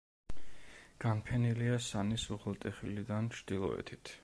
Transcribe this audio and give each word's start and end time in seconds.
განფენილია 1.03 1.77
სანის 1.89 2.25
უღელტეხილიდან 2.37 3.31
ჩრდილოეთით. 3.37 4.19